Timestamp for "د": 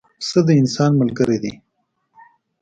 0.47-0.49